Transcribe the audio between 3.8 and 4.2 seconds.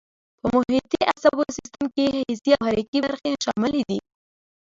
دي.